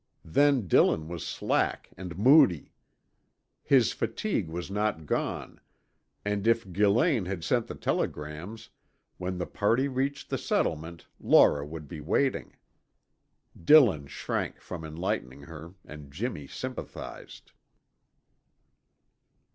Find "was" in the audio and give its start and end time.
1.09-1.23, 4.49-4.71